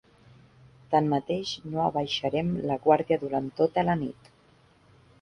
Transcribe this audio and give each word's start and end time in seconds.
Tanmateix 0.93 1.51
no 1.75 1.85
abaixarem 1.85 2.51
la 2.73 2.81
guàrdia 2.89 3.23
durant 3.29 3.55
tota 3.63 3.89
la 3.93 4.01
nit. 4.05 4.37